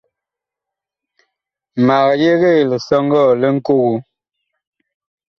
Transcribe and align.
Mag 1.85 2.07
yegee 2.21 2.61
lisɔŋgɔɔ 2.69 3.31
li 3.41 3.49
Ŋkogo. 3.55 3.93